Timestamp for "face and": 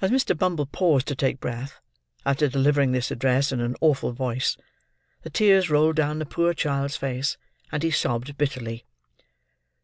6.96-7.84